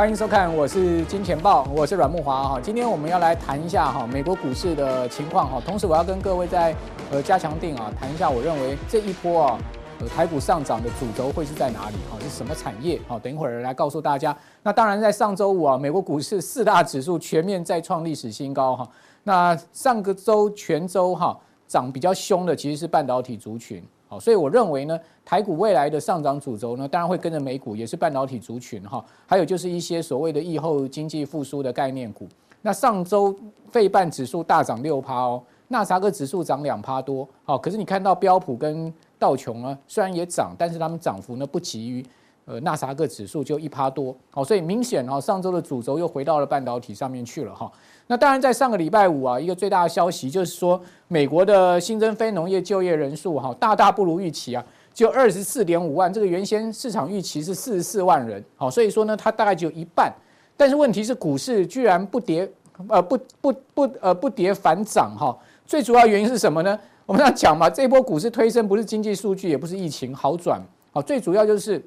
[0.00, 2.58] 欢迎收看，我是金钱豹，我是阮慕华哈。
[2.58, 6.74] 今天我们要来谈一下哈美国股市的情况哈，同时我要跟各位在
[7.10, 9.58] 呃加强定啊谈一下，我认为这一波啊
[10.00, 12.16] 呃台股上涨的主轴会是在哪里哈？
[12.18, 12.98] 是什么产业？
[13.06, 14.34] 好，等一会儿来告诉大家。
[14.62, 18.88] 那当然在上周五啊，美国股市四大指数全面再创历史新高哈。
[19.24, 21.38] 那上个周全周哈
[21.68, 23.84] 涨比较凶的其实是半导体族群。
[24.10, 32.26] 好，所以我认为呢，台股未来的上涨主轴呢，当然会跟着美股，也是半导体族群哈，还有就是一些所谓的疫后经济复苏的概念股。
[32.60, 33.32] 那上周
[33.70, 42.04] 费半指数大涨六趴哦，纳斯达克指数涨两趴多，好，可是你看到标普跟道琼呢，虽然也涨，但是它们涨幅呢不及于。
[42.46, 47.70] 呃，纳斯达克指数就一趴多，好，所以明显啊，上周的主轴又回到了半导体上面去了哈。
[48.10, 60.12] 那当然，在上个礼拜五啊，一个最大的消息就是说，美国的新增非农业就业人数哈，大大不如预期啊，就二十四点五万，这个原先市场预期是四十四万人，好，所以说呢，它大概只有一半。
[60.56, 62.50] 但是问题是，股市居然不跌，
[62.88, 65.38] 呃，不不不，呃，不跌反涨哈。
[65.64, 66.76] 最主要原因是什么呢？
[67.06, 71.80] 我们这样讲嘛，这波股市推升不是经济数据，也不是疫情好转，好，最主要就是。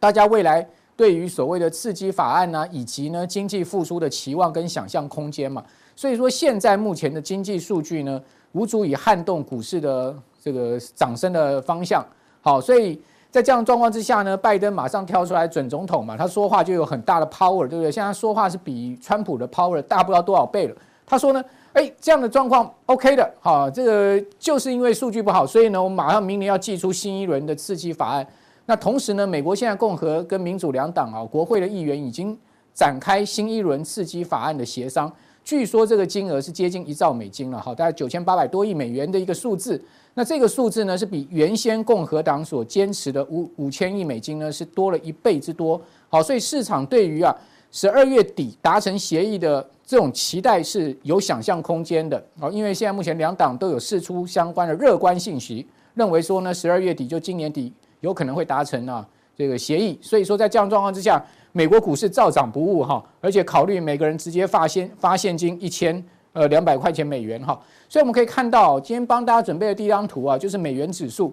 [0.00, 0.64] 大家未来
[0.98, 12.04] 对于所谓的刺激法案呢、以及呢经济复苏的期望跟想象空间嘛，所以说现在目前的经济数据呢，无足以撼动股市的这个涨升的方向。
[12.40, 17.92] 好，所以在这样状况之下呢，拜登马上跳出来准总统嘛，他说话就有很大的 power，对不对？
[17.92, 20.74] 现在说话是比川普的 power 大不知道多少倍了。
[21.06, 28.26] 他说呢，哎，这样的状况 OK 的，好，这个就是因为数据不好，所以呢，我们马上明年要祭出新一轮的刺激法案。
[28.68, 32.36] 那同时呢，美国现在共和跟民主两党啊，国会的议员已经
[32.74, 35.10] 展开新一轮刺激法案的协商，
[35.42, 39.82] 据说这个金额是接近一兆美金了，好，大概九千八百多亿美元的一个数字。
[40.12, 45.80] 那这个数字呢，是比原先共和党所坚持的五五千亿美金呢，是多了一倍之多。
[46.10, 47.34] 好，所以市场对于啊
[47.72, 52.22] 十二月底达成协议的这种期待是有想象空间的。
[52.38, 57.72] 好，因为现在目前两党都有释出相关的乐观信息，认为说呢，十二月底就今年底。
[58.00, 71.32] 有可能会达成啊这个协议，所以说在这样状况之下，美国股市照涨不误哈，而且考虑每个人直接发现发现金一千呃两百块钱美元哈，所以我们可以看到今天帮大家准备的第一张图啊，就是美元指数。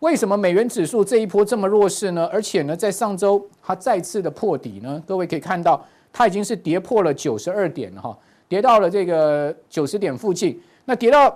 [0.00, 2.28] 为什么美元指数这一波这么弱势呢？
[2.32, 5.02] 而且呢，在上周它再次的破底呢？
[5.06, 8.16] 各位可以看到，它已经是跌破了九十二点哈，
[8.48, 11.34] 跌到了这个九十点附近，那跌到。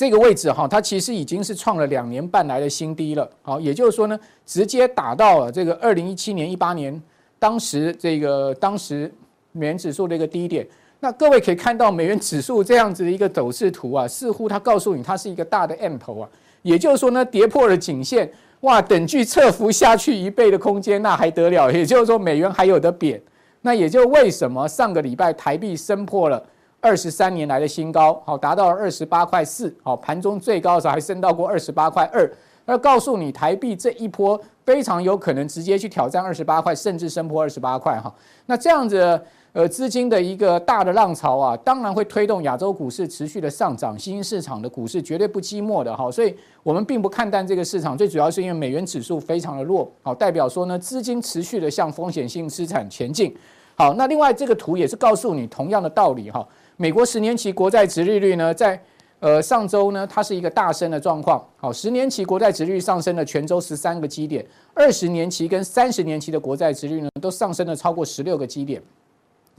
[0.00, 3.30] 这个位置哈，它其实已经是创了两年半来的新低了。
[3.42, 6.98] 好，也就是说呢，直接打到了这个二零一七年、一八年
[7.38, 9.12] 当时这个当时
[9.52, 10.66] 美元指数的一个低点。
[11.00, 16.28] 那各位可以看到美元指数这样子的一个走势图啊，似乎它告诉你它是一个大的 M 头啊。
[16.62, 21.70] 也就是说呢，跌破了颈线，哇，等距侧幅下去一倍的空间，那还得了？
[21.70, 23.20] 也就是说，美元还有得贬。
[23.60, 26.42] 那也就为什么上个礼拜台币升破了。
[26.80, 32.30] 二十三年来的新高，好，达到了二十八块四，好，盘中最高的时候还升到过二十八块二，
[32.64, 38.12] 那告诉你台币这一波非常有可能直接去挑战二十八块，甚至升破二十八块哈。
[38.46, 39.20] 那这样子
[39.52, 46.10] 呃资金的一个大的浪潮啊，当然会推动亚洲股市持续的上涨，新兴市场的股市绝对不寂寞的哈。
[46.10, 53.36] 所以我们并不看淡这个市场，最主要是因为美元指数非常的弱，好，代表说呢资金持续的向风险性资产前进。
[53.74, 56.46] 好，那另外这个图也是告诉你同样的道理哈。
[56.80, 58.82] 美国十年期国债殖利率呢，在
[59.18, 61.44] 呃上周呢，它是一个大升的状况。
[61.58, 64.42] 好，十年期国债殖利率上升了全周十三个基点，
[64.72, 68.82] 二十年期跟三十年期的国债殖利率呢，都上升了超过十六个基点。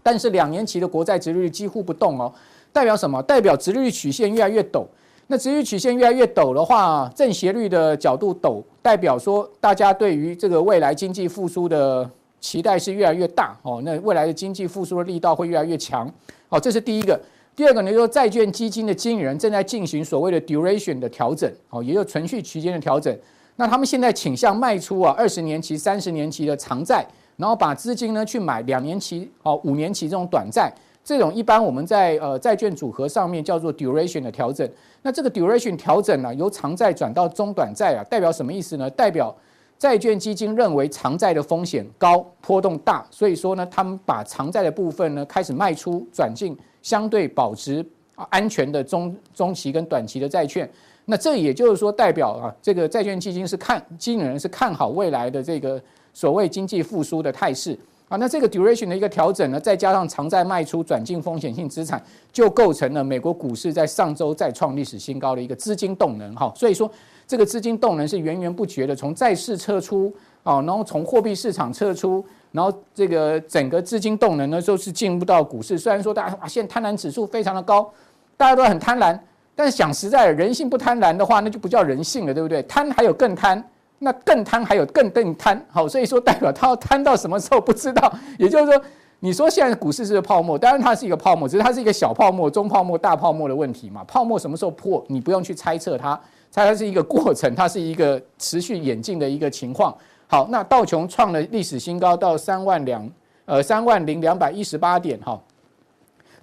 [0.02, 2.34] 但是两年期的国债殖利率几乎不动哦，
[2.74, 3.22] 代表什么？
[3.22, 4.84] 代表殖利率曲线越来越陡。
[5.28, 12.10] 那殖利率曲线越来越陡的话，正斜率的角度陡，代表说大家对于这个未来经济复苏的
[12.42, 13.82] 期待是越来越大哦。
[13.86, 16.12] 那未来的经济复苏的力道会越来越强。
[16.50, 17.18] 好，这是第一个。
[17.56, 23.16] 第二个呢，就是债券基金的经理人正在进行所谓的 duration 的调整，好，也就是存续期间的调整。
[23.58, 27.06] 那他们现在倾向卖出啊二十年期、三十年期的长债，
[27.36, 30.74] 然后把资金呢去买两年期、哦五年期这种短债。
[31.04, 34.68] 这种一般我们在呃债券组合上面叫做 duration 的调整。
[35.02, 38.90] 那这个 duration 调整呢，由长债转到中短债啊，代表什么意思呢？
[38.92, 39.36] 代表
[39.82, 47.84] 债券基金认为长债的风险高、波动大，所以说呢，他们把长债的部分呢开始卖出，转进相对保值、
[48.30, 50.70] 安全的中中期跟短期的债券。
[51.06, 55.82] 那这也就是说，代表啊，这个债券基金是看经理人是看好未来的这个
[56.14, 57.76] 所谓经济复苏的态势
[58.08, 58.16] 啊。
[58.18, 62.00] 那这个 duration 的一个调整呢，再加上长债卖出，转进风险性资产，
[62.32, 66.54] 就构成了美国股市在上周再创历史新高的一个资金动能哈。
[66.56, 66.88] 所以说。
[67.28, 70.14] 这个资金动能是源源不绝的从债市撤出，
[70.44, 75.78] 哦，然后从货币市场撤出，然后这个整个资金动能呢，就是进入到股市。
[75.78, 77.90] 虽然说大家啊，现在贪婪指数非常的高，
[78.36, 79.18] 大家都很贪婪，
[79.56, 82.62] 但是想实在，人性不贪婪的话，那就不叫人性了，对不对？
[82.64, 83.64] 贪还有更贪，
[84.00, 85.64] 那更贪还有更更贪。
[85.70, 88.12] 好，所以说代表他要贪到什么时候不知道。
[88.38, 88.82] 也就是说，
[89.20, 94.04] 你说现在股市是个泡沫，当然它是一个泡沫，只是它是一个小泡沫、中泡沫、大泡沫的问题嘛。
[94.06, 96.20] 泡沫什么时候破，你不用去猜测它。
[96.54, 99.96] 它是一个过程，它是一个持续演进的一个情况。
[100.28, 103.10] 好，那道琼创了历史新高，到三万两
[103.46, 105.42] 呃三万零两百一十八点哈，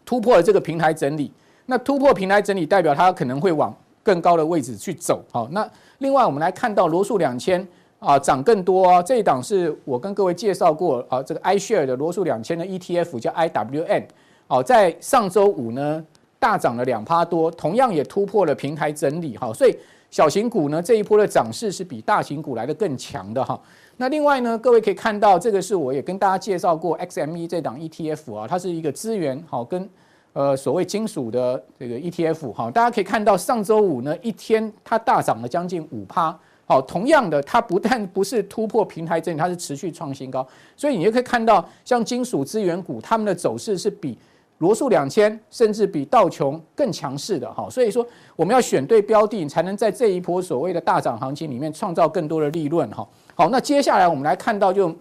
[0.04, 1.32] 突破了这个平台整理。
[1.66, 5.22] 那突破平台整理，代表它可能会往更高的位置去走。
[5.30, 5.68] 好，那
[5.98, 7.66] 另外我们来看到罗素两千
[7.98, 14.04] 啊涨更多啊，这一档是我跟各位介绍过啊，这个 iShare 的罗素两千的 ETF 叫 IWN。
[14.46, 16.04] 好，在上周五呢
[16.38, 19.36] 大涨了两趴多，同样也突破了平台整理。
[19.36, 19.76] 好，所以。
[20.10, 23.60] 小型股呢，这一波的涨势是比大型股来得更强的哈。
[23.98, 29.86] 那另外呢，各位可以看到，这个是我也跟大家介绍过 XME 这档 ETF 啊，它是一个资源好跟
[30.32, 32.70] 呃所谓金属的这个 ETF 哈。
[32.70, 36.34] 大家可以看到，上周五呢一天它大涨了将近五趴。
[36.64, 40.48] 好，同样的，它不但不是突破平台整理，它是持续创新高。
[40.74, 44.16] 所以你就可以看到，像金属资源股，它们的走势是比。
[44.58, 53.06] 罗素两千甚至比道琼更强势的哈，所以说我们要选对标的，才能在这一波所谓的大涨行情里面创造更多的利润哈。
[53.34, 54.92] 好，那接下来我们来看到，就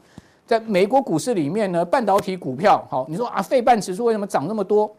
[0.46, 4.90] 在美国股市里面呢，半导体股票好，你说啊，费半指数为什么涨那么多？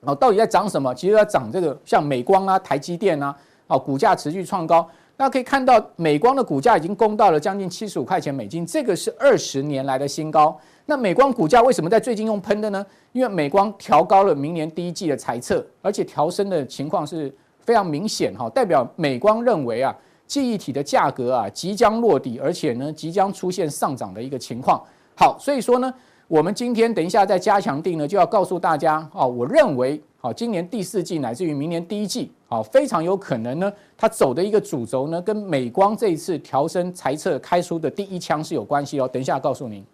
[0.00, 0.94] 哦，到底在涨什么？
[0.94, 3.36] 其实要涨这个像美光啊、台积电啊，
[3.66, 4.88] 哦，股价持续创高。
[5.16, 10.58] 那可以看到，美光的股价已经攻到了将近七十五块钱美金，这个是二十年来的新高。
[10.86, 12.84] 那美光股价为什么在最近用喷的呢？
[13.12, 19.96] 因为美光调高了明年第一季的财测，而且调升的情况是非常明显哈，代表美光认为啊，
[20.26, 24.82] 记忆体的价格啊即将落底，而且呢即将出现上涨的一个情况。
[25.16, 25.94] 好，所以说呢，
[26.26, 30.00] 我们今天等一下在加强定呢就要告诉大家哦，我认为。
[30.18, 39.06] 好，今年第四季乃至于明年第一季，好，非常有可能呢，它走的一个主轴呢，跟美光这一次调升财测开出的第一枪是有关系哦。
[39.06, 39.84] 等一下告诉您。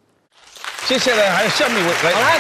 [0.87, 2.39] 接下来还有下面一位来，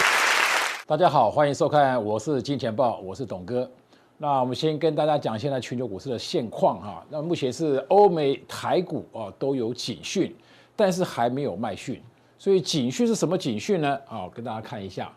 [0.86, 3.68] 大家好，欢迎收看，我是金钱豹，我是董哥。
[4.16, 7.04] 那我们先跟大家讲现在全球股市的现况哈。
[7.10, 10.32] 那目前是欧美台股啊都有警讯，
[10.76, 12.00] 但是还没有卖讯。
[12.40, 14.00] 所以警讯是什么警讯呢？
[14.08, 15.12] 啊，跟大家看一下。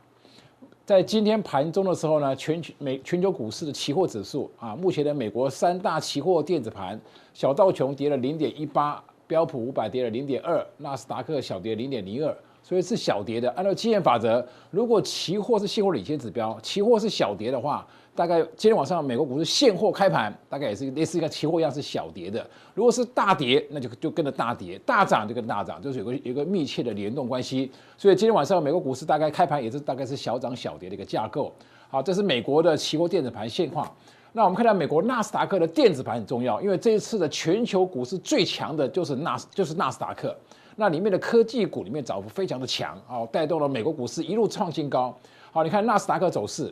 [0.86, 7.00] 在今天盘中的时候呢，全球美全球股市的期货指数啊，目前的美国三大期货电子盘，
[7.34, 13.50] 小道琼跌了零点一八，标普五百跌了零点二，纳斯达克小跌零点零二，所以是小跌的。
[13.52, 17.88] 按照经验法则，如果期货是现货领先指标，期货是小跌的话。
[18.16, 22.48] 大概今天晚上美国股市现货开盘，大概也是类似一个期货一样是小跌的。
[22.76, 27.72] 如果是大跌，那就就跟着大跌；大涨就跟大涨，就是有个有个密切的联动关系。
[27.98, 31.52] 所以今天晚上美国股市大概开盘也是大概是小涨小跌的一个架构。
[31.90, 33.92] 好，这是美国的期货电子盘现况。
[34.32, 40.36] 那我们看到美国纳斯达克的电子盘很重要，因为这一次的全球股市最强的就是纳就是纳斯达克，
[40.76, 45.16] 那里面的科技股里面涨幅非常的强，哦，带动了美国股市一路创新高。
[45.52, 46.72] 好，你看纳斯达克走势。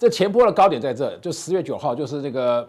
[0.00, 2.68] 这前波的高点在这，就十月九号，就是那个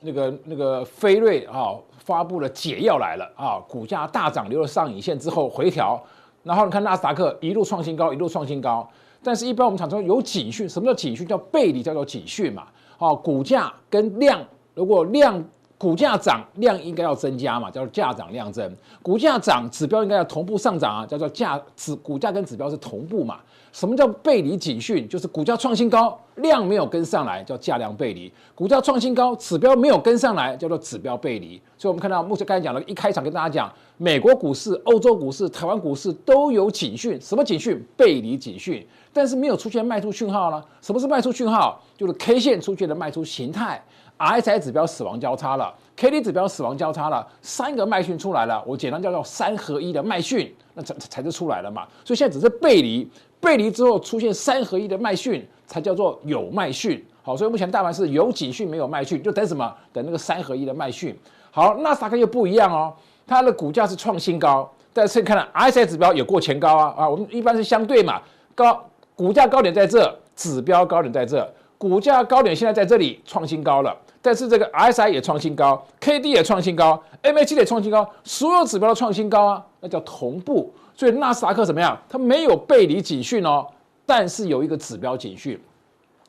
[0.00, 6.02] 那个那个飞瑞啊发布了解药来了啊，股价大涨，留了上影线之后回调，
[6.42, 8.84] 然后你看纳斯达克一路创新高，一路创新高。
[9.22, 11.24] 但是，一般我们常说有警讯，什么叫警讯？
[11.24, 12.66] 叫背离，叫做警讯嘛。
[12.98, 15.40] 啊，股价跟量，如果量
[15.78, 18.76] 股价涨，量应该要增加嘛，叫做价涨量增。
[19.02, 23.38] 股价涨，指标应该要同步上涨啊，叫做价指股价跟指标是同步嘛。
[23.72, 25.08] 什么叫背离警讯？
[25.08, 31.60] 就是股价创新高，量没有跟上来，叫价量背离；股价创新高，指标没有跟上来，叫做指标背离。
[31.78, 37.18] 所以，我们看到目前刚才讲了，一开场跟大家讲，美国股市、欧洲股市、台湾股市都有警讯。
[37.18, 37.82] 什么警讯？
[37.96, 40.62] 背离警讯，但是没有出现卖出讯号呢？
[40.82, 41.82] 什么是卖出讯号？
[41.96, 43.82] 就是 K 线出现的卖出形态
[44.18, 48.62] ，RSI 指标死亡交叉了，KD 指标死亡交叉了，三个卖讯出来了。
[48.66, 51.88] 我简单叫做三合一的卖讯，那才才是出来了嘛。
[52.04, 53.10] 所以现在只是背离。
[53.42, 57.04] 背离之后出现三合一的卖讯，才叫做有卖讯。
[57.24, 59.74] 好，所以目前大盘是有警讯没有卖讯，就等什么？
[59.92, 61.14] 等那个三合一的卖讯。
[61.50, 62.94] 好，纳斯达克又不一样哦，
[63.26, 68.22] 它的股价是创新高，但是看到 RSI 指标也过前高啊啊，我们一般是相对嘛，
[68.54, 68.80] 高
[69.16, 80.72] 股价高点在这，指标高点在这，股价高点现在在这里创新高了，但是这个 RSI 也创新高，KD 也创新高，MACD 也创新高，所有指标都创新高啊，那叫同步。
[80.94, 81.98] 所以纳斯达克怎么样？
[82.08, 83.66] 它没有背离警讯哦，
[84.06, 85.60] 但是有一个指标警讯，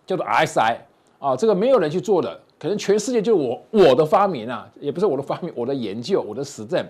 [0.07, 0.77] 叫做 RSI
[1.19, 6.83] 啊，这个没有人去做的，可能全世界就我我的发明啊，也不是我的发明，我的研究，我的实证。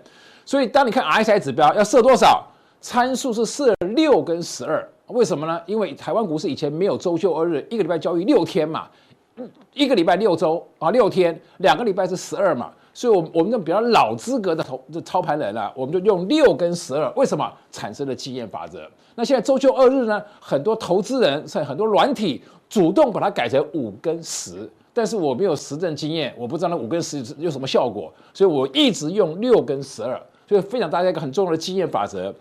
[0.45, 2.45] 所以当你看 RSI 指标要设多少，
[2.79, 5.59] 参数是设六跟十二，为什么呢？
[5.65, 8.87] 因为台湾股市以前没有周休二日，一个礼拜交易六天嘛，
[9.73, 12.71] 一个礼拜六周啊六天，两个礼拜是十二嘛。
[12.95, 18.87] 所以，我我们这比较老资格的投这操盘人啊，我们就用六跟十二，为什么产生了经验法则？
[19.15, 20.21] 那现在周休二日呢？
[20.39, 30.21] 很多投资人甚至很多软体主动把它改成五跟十，但是我没有实证经验，我不知道那五跟十有什么效果，所以我一直用六跟十二。
[30.47, 32.31] 所以分享大家一个很重要的经验法则：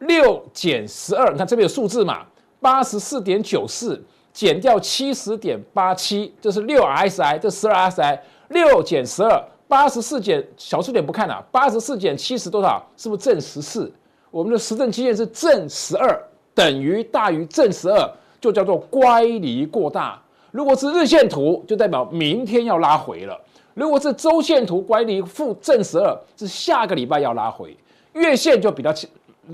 [0.00, 2.26] 六减十二，你看这边有数字嘛？
[2.60, 4.02] 八十四点九四
[4.32, 9.42] 减掉七十点八七，这是六 RSI，这十二 RSI，六减十二。
[9.68, 12.84] 八十四减小数点不看了，八十四减七十多少？
[12.94, 13.90] 是不是正十四？
[14.30, 16.22] 我们的实证经验是正十二，
[16.54, 20.20] 等于大于正十二，就叫做乖离过大。
[20.50, 23.34] 如果是日线图，就代表明天要拉回了；
[23.72, 27.74] 如果是周线图，乖离负正十二，是下个礼拜要拉回。
[28.12, 28.92] 月线就比较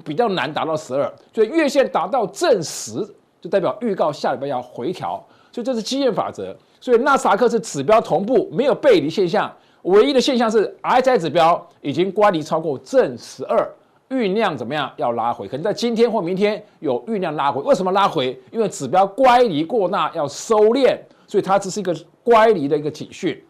[0.05, 3.09] 比较难达到十二，所以月线达到正十，
[3.41, 5.23] 就代表预告下礼拜要回调。
[5.51, 6.57] 所以这是经验法则。
[6.81, 9.53] 所以纳斯达克是指标同步，没有背离现象。
[9.83, 13.69] 唯一的现象是，RSI 指标已经乖离超过正十二，
[14.11, 14.93] 酝酿怎么样？
[14.97, 17.61] 要拉回，可能在今天或明天有酝酿拉回。
[17.63, 18.39] 为什么拉回？
[18.51, 23.41] 因为指标乖离过大，要收敛，所以它只是一个乖离的一个警讯。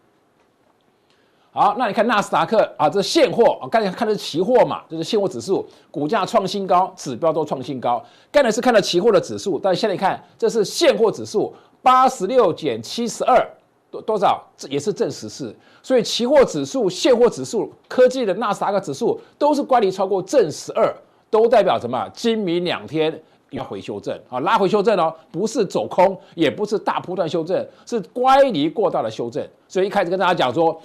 [1.58, 8.00] 好，那你看纳斯达克啊，这是现货啊，刚才看的是期货嘛，就是现货指数，股价创新高，指标都创新高。
[8.30, 13.44] 刚才是看了期货的指数，但现在看这是现货指数，八十六减七十二。
[13.90, 14.40] 多多少？
[14.56, 20.94] 这也是正十四，所以期货指数、现货指数、科技的纳斯达克指数都是乖离超过正十二，
[21.28, 22.08] 都代表什么？
[22.14, 29.44] 今明两天要回修正啊，拉回修正哦，不是走空，也不是大波段修正，是乖离过大的修正。
[29.66, 30.78] 所以一开始跟大家讲说，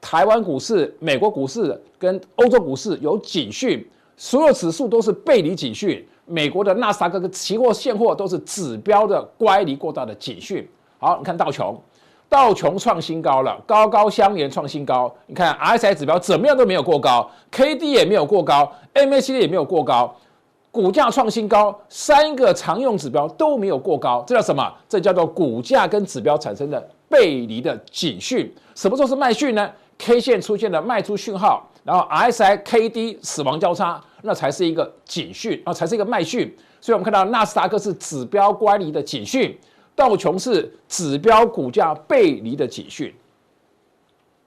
[0.00, 3.86] 台湾股市、美国股市跟欧洲股市有警讯，
[4.16, 10.68] 所有指数都是背离警讯，美国的纳斯达克跟期货、现货都是指标的乖离过大的警讯。
[10.98, 11.80] 好，你看道琼。
[12.30, 15.10] 道琼创新高了，高高相连创新高。
[15.24, 20.14] 你看 RSI 指标怎么样都没有过高，KD 也没有过高，MACD 也没有过高，
[20.70, 24.70] 股价创新高，三个常用指标都没有过高，这叫什么？
[24.86, 28.54] 这叫做股价跟指标产生的背离的警讯。
[28.74, 36.54] 什么时候是卖讯呢？K 线出现了卖出讯号，然后 RSI、KD 死亡交叉，那才是一个警讯，啊才是一个卖讯。
[36.80, 39.58] 所以我们看到纳斯达克是指标乖离的警讯。
[39.96, 43.12] 道琼是指标股价背离的警讯。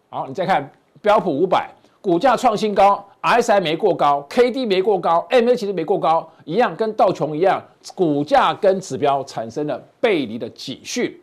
[0.10, 7.62] 好，你再看标普五百，股价创新高，RSI 没过高，KD 没过高，MACD 没过高，一样跟道琼一样，
[7.94, 11.20] 股价跟指标产生了背离的警讯。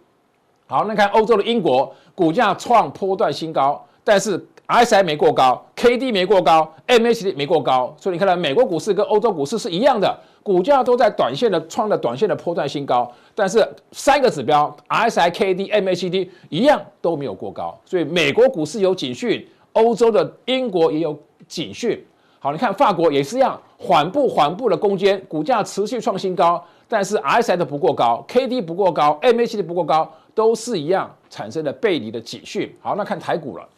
[0.67, 10.19] 好，那看欧洲的英国，股价创波段新高，但是 RSI 没过高，KD 没过高，MACD 没过高，所以你看到美国股市跟欧洲股市是一样的。
[10.43, 21.15] 股价都在短线的创了短线的波段新高，但是三个指标 RSI、KD、MACD 一样都没有过高，所以美国股市有警讯，欧洲的英国也有
[21.47, 22.03] 警讯。
[22.39, 32.75] 好，你看法国也是一样，缓步缓步的攻坚，股价持续创新高，但是 RSI 的不过高，KD 不过高，MACD 不过高，都是一样产生了背离的警讯。
[32.81, 33.69] 好，那看台股了，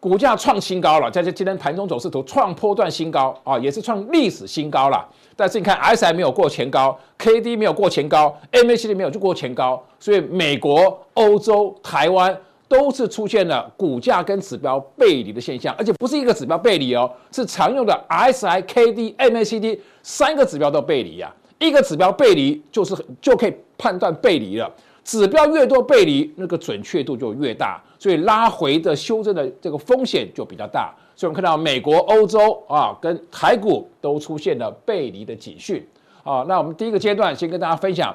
[0.00, 5.04] 股价创新高了，在这今天盘中走势图创波段新高啊，也是创历史新高了。
[5.34, 12.36] 但是你看，S I 没有过前高，KD 没有过前高，MACD 没有就过前高，所以美国、欧洲、台湾
[12.68, 24.70] 都是出现了股价跟指标背离的现象，而且不是一个指标背离哦，是常用的 S I、KD、MACD 三个指标都背离啊，一个指标背离就是就可以判断背离了，
[25.08, 30.94] 指标越多背离，那个准确度就越大，所以拉回的修正的这个风险就比较大。
[31.16, 35.82] 所以我们看到美国、欧洲啊，跟台股都出现了背离的警讯
[36.22, 36.44] 啊。
[36.46, 38.14] 那我们第一个阶段先跟大家分享，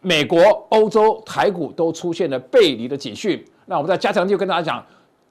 [0.00, 3.40] 美国、欧洲、台股都出现了背离的警讯。
[3.66, 4.84] 那我们在加强就跟大家讲，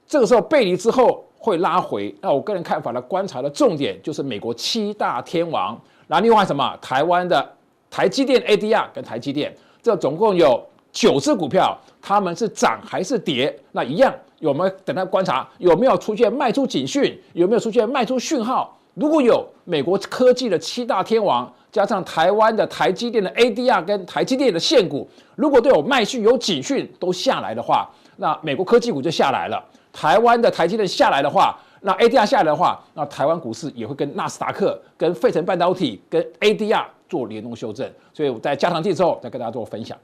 [0.06, 2.14] 这个时候背离之后会拉回。
[2.22, 6.74] 那我个人看法的观察的重点就是美国七大天王，那另外什么？
[6.80, 7.46] 台湾的
[7.90, 13.58] 台积电 ADR 跟台积电，这总共有九只股票，他们是涨还是跌？
[13.72, 14.14] 那一样。
[14.38, 17.16] 有没有等待观察有没有出现卖出警讯？
[17.32, 18.76] 有没有出现卖出讯号？
[18.94, 29.64] 如果有，美国科技的七大天王加上台湾的台积电的 ADR 跟台积电的现股，如果都有卖讯有警讯都下来的话，那美国科技股就下来了。
[29.92, 37.88] 台湾的台积电下来的话，那 ADR 下来的话，那台湾股市也会跟纳斯达克、跟费城半导体、跟 ADR 做联动修正。
[38.12, 39.96] 所以我在加强錠之后再跟大家做分享。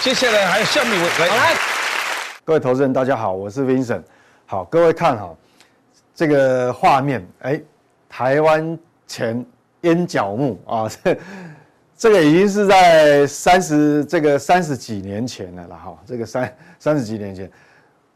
[0.00, 1.54] 接下来还有下面来。
[2.44, 4.02] 各位投资人，大家好，我是 Vincent。
[4.46, 5.34] 好，各位看哈，
[6.14, 7.60] 这个画面，哎，
[8.08, 8.78] 台湾
[9.08, 9.44] 前
[9.80, 11.18] 烟角木啊，这
[11.98, 17.50] 这个已经是在三十这个三十几年前了了哈，这个三三十几年前，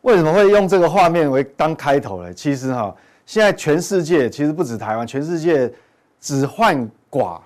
[0.03, 2.33] 为什么会用这个画面为当开头呢？
[2.33, 2.95] 其实哈，
[3.27, 5.71] 现在全世界其实不止台湾，全世界
[6.21, 7.41] 只患寡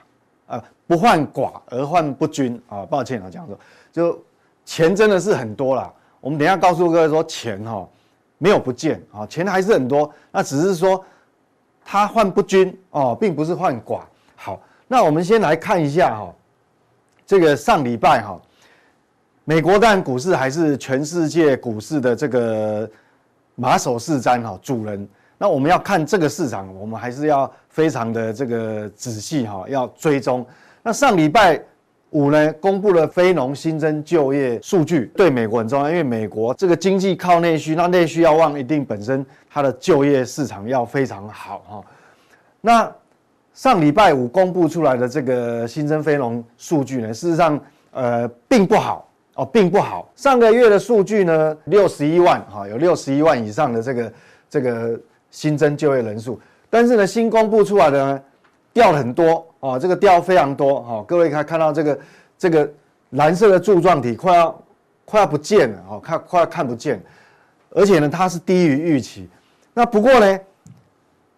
[0.46, 2.84] 啊，不患寡而患不均啊。
[2.84, 3.58] 抱歉啊，讲说
[3.96, 4.22] 就
[4.66, 5.90] 钱真的是很多啦。
[6.20, 7.88] 我们等一下告诉各位说钱哈。
[8.38, 11.02] 没有不见啊，钱还是很多，那只是说
[11.82, 14.00] 它患不均哦，并不是患寡。
[14.34, 16.30] 好，那我们先来看一下哈，
[17.24, 18.38] 这个上礼拜哈，
[19.44, 22.86] 美国当然股市还是全世界股市的这个
[23.54, 25.08] 马首是瞻哈，主人。
[25.38, 30.44] 那我们要看这个市场，我们还是要非常的这个仔细哈，要追踪。
[30.82, 31.58] 那上礼拜。
[32.10, 41.84] 五呢，公布了非农新增就业数据，对美国很重要，因为美国这个经济靠内需，那内需要旺，一定本身它的就业市场要非常好哈。
[42.60, 42.90] 那
[43.52, 47.60] 上礼拜五公布出来的这个新增非农数据呢，事实上
[47.90, 50.08] 呃并不好哦，并不好。
[50.14, 54.12] 上个月的数据呢，六十一万哈，有六十一万以上的这个
[54.48, 54.98] 这个
[55.30, 58.22] 新增就业人数，但是呢，新公布出来的呢，
[58.72, 59.44] 掉了很多。
[59.66, 61.98] 哦，这个掉非常多哈，各位可以看到这个
[62.38, 62.70] 这个
[63.10, 64.62] 蓝色的柱状体快要
[65.04, 67.02] 快要不见了哦，看快要看不见，
[67.70, 69.28] 而且呢，它是低于预期。
[69.74, 70.38] 那不过呢，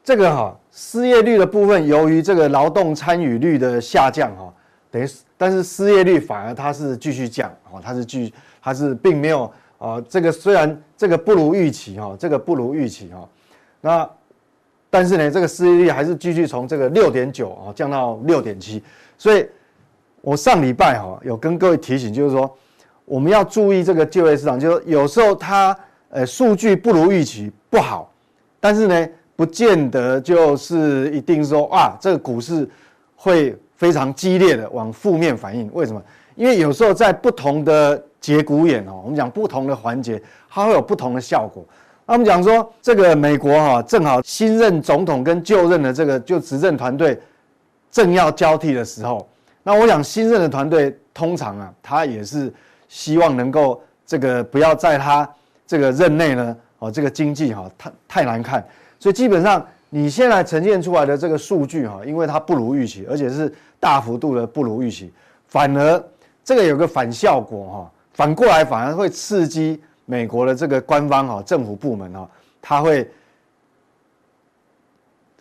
[0.04, 4.52] 这个哈失业率的部分，由于这个劳动参与率的下降哈，
[4.90, 5.08] 等于
[5.38, 13.26] 但是失业率反而它是继续降哦，它是继它是并没有啊，这个虽然这个不如预期哈，这个不如预期哈，
[13.80, 14.10] 那。
[14.90, 18.82] 但是呢，这个失业率还是继续从这个六点九啊降到六点七，
[19.16, 19.46] 所以
[20.20, 22.50] 我上礼拜哈有跟各位提醒，就是说
[23.04, 25.76] 我们要注意这个就业市场，就是有时候它
[26.10, 28.10] 呃数据不如预期不好，
[28.60, 32.68] 但是呢不见得就是一定说啊这个股市
[33.14, 35.70] 会非常激烈的往负面反应。
[35.72, 36.02] 为什么？
[36.34, 41.64] 因为有时候在不同的节骨眼哦，我们讲不同的环节，它会有不同的效果。
[42.08, 47.20] 他们讲说，这个美国哈正好新任总统跟就任的这个就执政团队
[47.90, 49.28] 正要交替的时候，
[49.62, 52.50] 那我想新任的团队通常啊，他也是
[52.88, 55.28] 希望能够这个不要在他
[55.66, 58.66] 这个任内呢，哦这个经济哈太太难看，
[58.98, 65.12] 所以基本上你现在呈现出来的这个数据哈，因为它不如预期，而且是大幅度的不如预期，
[65.46, 66.02] 反而
[66.42, 69.78] 这个有个反效果哈，反过来反而会刺激。
[70.10, 72.26] 美国的这个官方哈政府部门哈，
[72.62, 73.06] 他会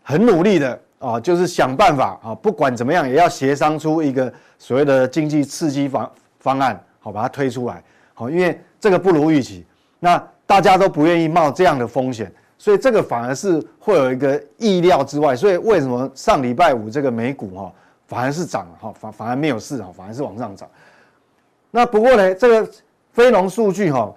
[0.03, 7.81] 很努力的啊，就是想办法啊，不管怎么样也要协商出一个所谓的经济刺激方方案，好把它推出来。
[8.13, 9.65] 好，因为这个不如预期，
[10.01, 15.33] 那大家都不愿意冒这样的风险，所以这个反而是会有一个意料之外。
[15.33, 17.73] 所以为什么上礼拜五这个美股哈
[18.05, 20.67] 反而是涨哈，反反而没有事哈，反而是往上涨。
[21.71, 22.69] 那不过呢，这个
[23.13, 24.13] 非农数据哈。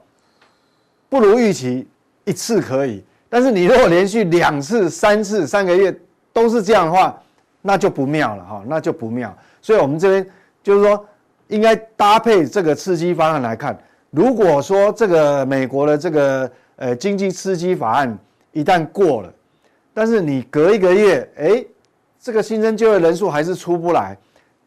[1.10, 1.86] 不如预期
[2.24, 5.94] 一次可以，但是你如果连续两次、三次、三个月
[6.32, 7.20] 都是这样的话，
[7.60, 9.36] 那就不妙了哈，那就不妙。
[9.60, 10.26] 所以我们这边
[10.62, 11.04] 就是说，
[11.48, 13.76] 应该搭配这个刺激方案来看。
[14.10, 18.16] 如果说这个美国的这个呃经济刺激法案
[18.52, 19.32] 一旦过了，
[19.92, 21.64] 但是你隔一个月，哎，
[22.20, 24.16] 这个新增就业人数还是出不来，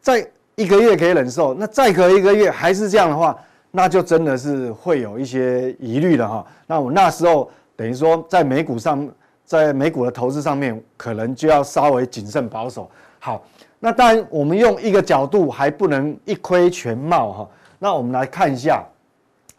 [0.02, 3.38] 再一个月可以忍受，那再隔一个月还是这样的话。
[3.76, 6.46] 那就真的是会有一些疑虑了哈。
[6.68, 9.10] 那我那时候等于说，在美股上，
[9.44, 12.88] 在美股的投资上面，可能就要稍微谨慎保守。
[13.18, 13.44] 好，
[13.80, 17.50] 那当然我们用一个角度还不能一窥全貌哈。
[17.80, 18.86] 那我们来看一下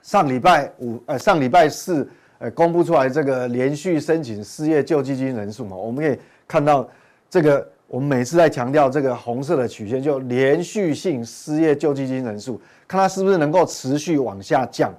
[0.00, 6.88] 上礼拜五呃上礼拜四呃公布出来这个连续申请失业救济金人数嘛，我们可以看到
[7.28, 12.60] 这个我们每次在强调这个红色的曲线，就连续性失业救济金人数。
[12.88, 14.92] 看它是不是能够持续往下降，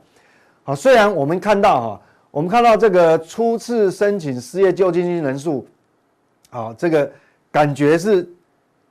[0.64, 5.68] 好，虽然我们看到哈，我们看到这个初次申请失业救济金人数，
[6.52, 7.12] 啊，这个
[7.52, 8.26] 感觉是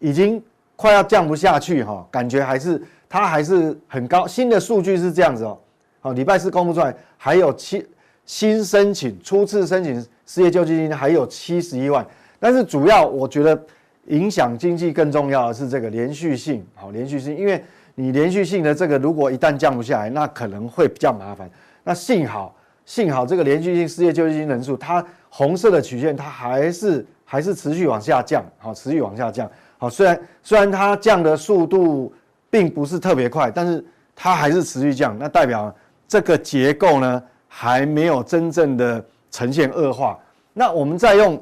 [0.00, 0.40] 已经
[0.76, 4.26] 快要降不下去哈，感觉还是它还是很高。
[4.26, 5.58] 新的数据是这样子哦，
[6.02, 7.82] 好，礼拜四公布出来，还有七
[8.26, 12.06] 新申请初次申请失业救济金还有七十一万，
[12.38, 13.58] 但是主要我觉得
[14.06, 17.62] 影响经济更重要的是这个连续性，好，连续性，因为。
[17.96, 21.48] 你连续性的这个，如果一旦降不下来，那可能会比较麻烦。
[21.84, 22.52] 那幸好，
[22.84, 29.48] 幸好这个连续性失业救济金人数，它红色的曲线，它还是还是持续往下降，好，持续往下降。
[29.78, 32.12] 好，虽然虽然它降的速度
[32.50, 33.84] 并不是特别快，但是
[34.16, 35.72] 它还是持续降，那代表
[36.08, 40.18] 这个结构呢还没有真正的呈现恶化。
[40.52, 41.40] 那我们再用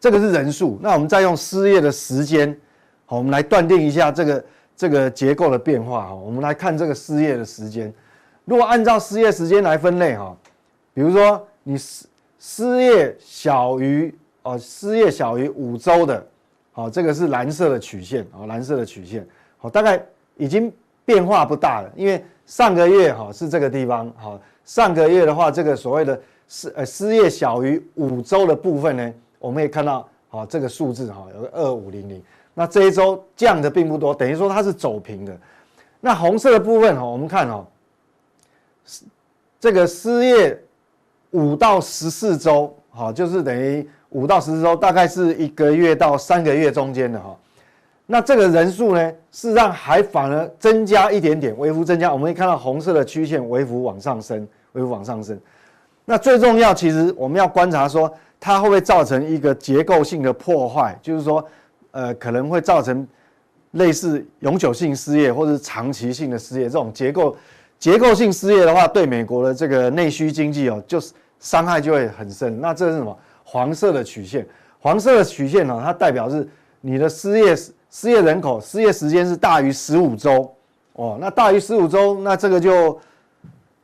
[0.00, 2.56] 这个是人数，那我们再用失业的时间，
[3.04, 4.44] 好，我们来断定一下这个
[4.76, 6.14] 这个结构的变化哈。
[6.14, 7.92] 我们来看这个失业的时间，
[8.44, 10.36] 如果按照失业时间来分类哈，
[10.94, 12.06] 比如说你失
[12.38, 16.24] 失业小于哦失业小于五周的，
[16.72, 20.00] 好，这个是蓝色的曲线啊，蓝色的曲线，好，大概
[20.36, 20.72] 已经
[21.04, 32.22] 变化不大了，因为上个月哈是这个地方，好，上个月的话，这个所谓的失呃失业小于五周的部分呢，我们可以看到，好，这个数字哈有个二五零零，
[32.54, 35.36] 那这一周降的并不多，等于说它是走平的。
[36.00, 37.66] 那红色的部分哈，我们看哈，
[39.58, 40.58] 这个失业
[41.30, 43.88] 五到十四周，好，就是等于。
[44.12, 47.36] 五到十四周，大概是一个月到三个月中间的哈。
[48.06, 52.10] 那这个人数呢，事实上还反而增加一点点，微幅增加。
[52.10, 55.38] 我们可以看到红色的曲线微幅往上升，微幅往上升。
[56.10, 61.44] 那最重要，其实我们要观察说，它会不会造成一个结构性的破坏，就是说，
[61.90, 63.06] 呃，可能会造成
[63.72, 67.36] 类似永久性失业或者长期性的失业这种结构
[67.78, 72.58] 结构性失业的话，对美国的这个内需经济哦，就是伤害就会很深。
[72.58, 73.14] 那这是什么？
[73.44, 74.48] 黄色的曲线，
[74.80, 76.48] 黄色的曲线呢，它代表是
[76.80, 77.54] 你的失业
[77.90, 80.50] 失业人口失业时间是大于十五周
[80.94, 82.98] 哦，那大于十五周，那这个就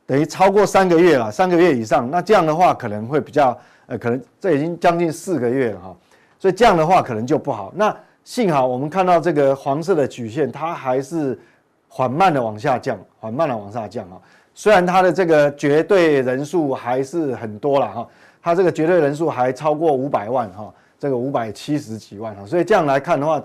[0.05, 5.95] 等于超过三个月了，三个月以上，那这样的话可能会比较呃，可能这已经将近四个月了哈，
[6.39, 7.71] 所以这样的话可能就不好。
[7.75, 11.39] 那幸好我们看到这个黄色的曲线，它还是
[11.87, 14.17] 缓慢的往下降，缓慢的往下降啊，
[14.53, 18.07] 虽然它的这个绝对人数还是很多了哈。
[18.41, 23.43] 它这个绝对人数还超过五百万哈，这个五百七十几万哈，所以这样来看的话，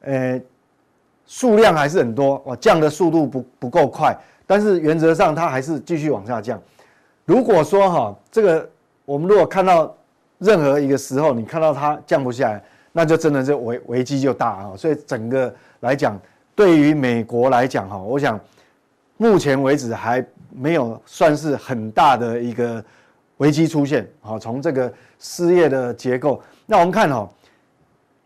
[0.00, 0.40] 呃，
[1.24, 4.12] 数量还是很多哦，降的速度不不够快，
[4.46, 6.60] 但是原则上它还是继续往下降。
[7.24, 8.68] 如果说哈，这个
[9.04, 9.94] 我们如果看到
[10.38, 14.72] 任何一个时候，你看到它降不下来，那就真的是危危机就大啊。
[14.76, 16.20] 所以整个来讲，
[16.54, 18.38] 对于美国来讲哈，我想
[19.16, 22.84] 目前为止还没有算是很大的一个。
[23.38, 27.28] 危机出现，好，从这个失业的结构，那我们看哈，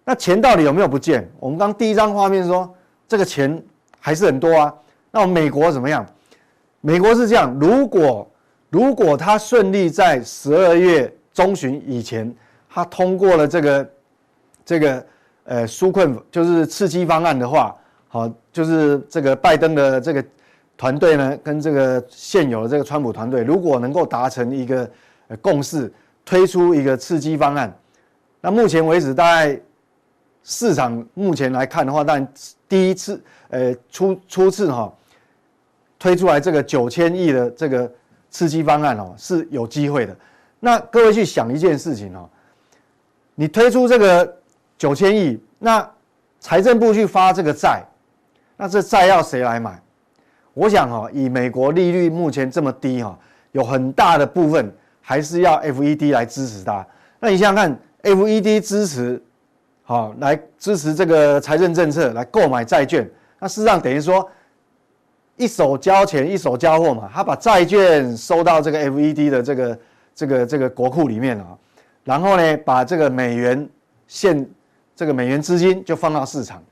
[0.05, 1.27] 那钱到底有没有不见？
[1.41, 2.73] 我们刚第一张画面说，
[3.09, 3.61] 这个钱
[3.99, 4.75] 还是很多啊。
[5.19, 6.07] 那我们美国怎么样？
[6.81, 8.31] 美国是这样，如果
[8.71, 12.33] 如果他顺利在十二月中旬以前，
[12.71, 13.91] 他通过了这个
[14.65, 15.07] 这个
[15.43, 17.77] 呃纾困就是刺激方案的话，
[18.07, 20.25] 好，就是这个拜登的这个。
[20.77, 24.89] 团队呢，跟这个现有的这个川普团队，如果能够达成一个
[25.43, 25.93] 共识，
[26.25, 27.77] 推出一个刺激方案，
[28.41, 29.61] 那目前为止，大概
[30.45, 32.25] 市场目前来看的话，但
[32.69, 34.95] 第一次，呃，初初次哈，
[35.99, 37.91] 推出来这个九千亿的这个
[38.31, 40.17] 刺激方案哦，是有机会的。
[40.61, 42.29] 那各位去想一件事情哦，
[43.35, 44.37] 你推出这个
[44.77, 45.89] 九千亿，那
[46.41, 47.83] 财政部去发这个债，
[48.57, 49.81] 那这债要谁来买？
[50.55, 53.17] 我想哈，以美国利率目前这么低哈，
[53.53, 56.85] 有很大的部分还是要 FED 来支持它。
[57.21, 59.23] 那你想想看，FED 支持，
[59.85, 63.09] 好来支持这个财政政策来购买债券，
[63.39, 64.29] 那事实上等于说
[65.39, 69.79] 一手交钱一手交货嘛，他把债券收到这个 FED 的这个
[70.15, 71.57] 这个这个国库里面啊，
[72.05, 73.67] 然后呢把这个美元
[74.07, 74.47] 现
[74.95, 76.63] 这个美元资金就放到市场，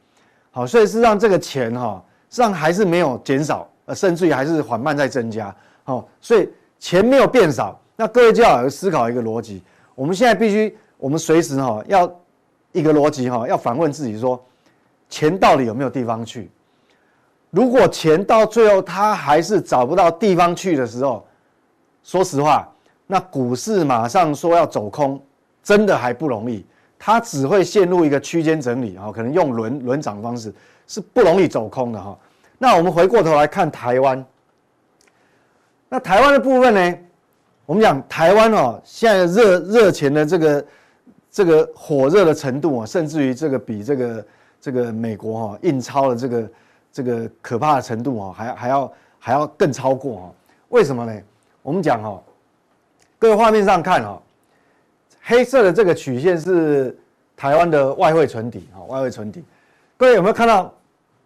[0.51, 3.67] 好，所以事实上这个钱哈，实际上还是没有减少。
[3.87, 6.49] 呃，甚至于还是缓慢在增加，好，所以
[6.81, 9.63] 钱没有变少，那各位就要思考一个逻辑，
[9.95, 12.13] 我们现在必须，我们随时哈要
[12.73, 14.45] 一个逻辑哈，要反问自己说，
[15.09, 16.51] 钱到底有没有地方去？
[17.51, 21.27] 如果钱到最后它还是找不到地方去的时候，
[22.03, 22.69] 说实话，
[23.07, 25.21] 那股市马上说要走空，
[25.63, 26.65] 真的还不容易，
[26.99, 30.53] 它只会陷入一个区间整理啊，可能用轮轮涨方式
[30.87, 32.19] 是不容易走空的哈。
[32.59, 34.25] 那我们回过头来看台湾，
[35.89, 36.99] 那台湾的部分呢？
[37.65, 40.67] 我们讲台湾哦，现在热热钱的这个
[41.31, 44.27] 这个火热的程度啊，甚至于这个比这个
[44.61, 46.49] 这个美国哈印钞的这个
[46.97, 50.33] 这个可怕的程度啊，还还要还要更超过哈？
[50.71, 51.23] 为什么呢？
[51.61, 52.23] 我们讲哈，
[53.19, 54.23] 各位画面上看哈，
[55.21, 56.97] 黑色的这个曲线是
[57.37, 59.45] 台湾的外汇存底哈，外汇存底，
[59.99, 60.73] 各位有没有看到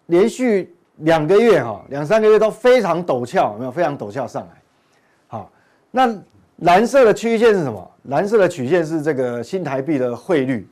[0.06, 0.74] 连续？
[1.02, 4.48] 两个月哈，两三个月都非常陡峭，有没有非常陡峭上来？
[5.28, 5.50] 好，
[5.90, 6.14] 那
[6.56, 7.90] 蓝色的曲线是什么？
[8.02, 10.68] 蓝色的曲线是这个新台币的汇率，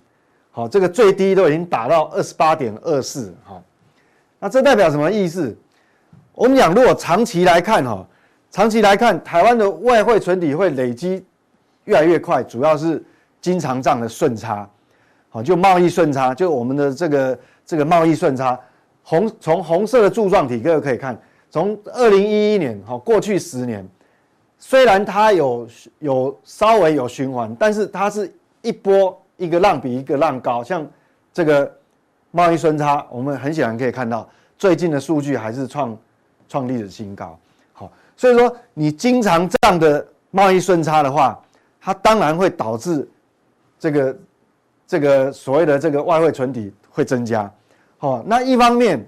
[0.51, 3.63] 好，这个最低都已经达到二十八点二四，好，
[4.39, 5.57] 那这代表什么意思？
[6.33, 8.07] 我们讲，如果长期来看哈，
[8.51, 11.25] 长期来看，台湾的外汇存底会累积
[11.85, 13.05] 越来越快，主要是
[13.41, 14.69] 经常账的顺差，
[15.29, 18.59] 好，就贸易顺差，就我们的这个这个贸易顺差，
[19.03, 21.21] 红从红色的柱状体，各位可以看，
[21.51, 23.85] 从二零一一年，哈，过去十年，
[24.59, 25.67] 虽然它有
[25.99, 30.87] 有稍微有循环，但是它是一波一个浪比一个浪高，像
[31.33, 31.78] 这个
[32.31, 35.97] 贸易顺差，我们很显然可以看到，最近的数据还是创
[36.49, 37.39] 创历史新高，
[37.73, 41.39] 好，所以说你经常这样的贸易顺差的话，
[41.81, 43.09] 它当然会导致
[43.79, 44.19] 这个
[44.87, 47.51] 这个所谓的这个外汇存底会增加，
[47.99, 49.05] 好，那一方面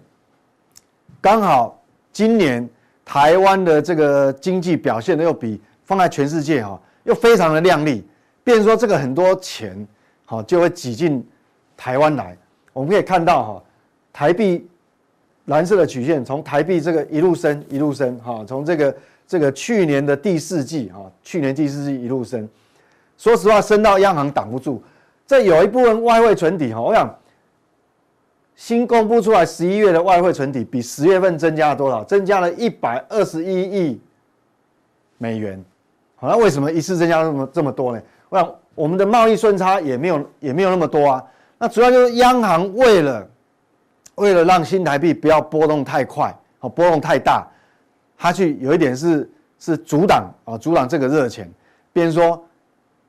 [1.21, 1.79] 刚好
[2.13, 2.69] 今年
[3.05, 8.07] 台湾的这个经济表现的又比放在全世界哈又非常的亮丽，
[8.45, 9.87] 变说这个很多钱
[10.25, 11.27] 好就会挤进
[11.77, 12.37] 台湾来，
[12.73, 13.63] 我们可以看到哈
[14.13, 14.67] 台币
[15.47, 22.49] 蓝色的曲线从台币这个一路升一路升哈，从这个这个去年的第四季哈，去年第四季一路升。
[23.17, 24.83] 说实话，升到央行挡不住。
[25.27, 27.13] 这有一部分外汇存底哈，我想
[28.57, 32.03] 新公布出来十一月的外汇存底比十月份增加了多少？
[32.05, 34.01] 增加了一百二十一亿
[35.19, 35.63] 美元。
[36.17, 38.03] 好，那为什么一次增加那么这么多呢？
[38.29, 41.25] 我想我们的贸易顺差也没有也没有那么多啊。
[41.61, 43.31] 那主要就是央行为了
[44.17, 47.47] 为了让新台币不要波动太快，好波动太大，
[48.19, 51.49] 它去有一点是是阻挡啊阻挡这个热钱，
[51.93, 52.45] 比如说。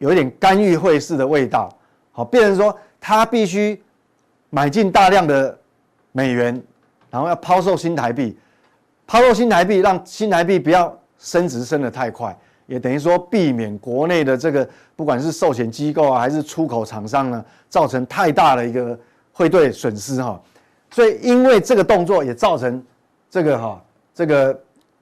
[0.02, 1.70] 有一点干预汇市的味道，
[2.12, 3.80] 好，变成说他必须
[4.50, 5.56] 买进大量的
[6.12, 6.60] 美元，
[7.12, 8.36] 然后要抛售新台币，
[9.06, 12.36] 抛售新台币，让新台币不要升值升得太快，
[12.72, 18.98] 也等于说避免国内的这个不管是寿险机构啊，还是出口厂商呢，造成太大的一个
[19.34, 20.42] 汇兑损失哈。
[20.90, 22.82] 所以因为这个动作也造成
[23.30, 24.58] 这个哈这个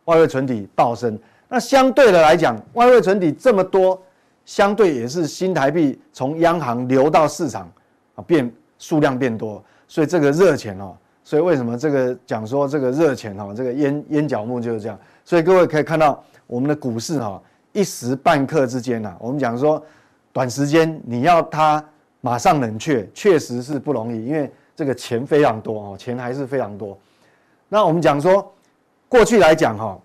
[0.06, 1.18] 外汇存底暴升。
[1.48, 4.02] 那相对的来讲，外汇存底这么多。
[4.46, 7.72] 相对也是新台币从央行流到市场
[8.16, 14.98] 啊，变数量变多，所以这个热钱哦，所以为什么这个讲说这个热钱哈，这个烟烟脚目就是这样。
[15.24, 17.40] 所以各位可以看到我们的股市哈，
[17.72, 19.84] 一时半刻之间呐，我们讲说
[20.32, 21.84] 短时间你要它
[22.22, 26.98] 马上冷却，确实是不容易，因为这个钱非常多哦，钱还是非常多。
[27.68, 28.54] 那我们讲说
[29.08, 30.00] 过去来讲哈，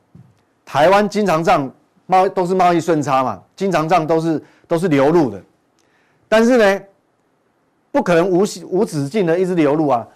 [0.64, 1.70] 台湾经常账。
[2.07, 5.42] 贸都是贸易顺差嘛，经常账都是都是流入的，
[6.29, 6.83] 但是呢，
[7.90, 10.07] 不可能无无止境的一直流入啊。